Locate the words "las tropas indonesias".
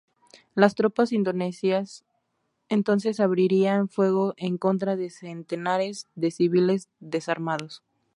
0.55-2.05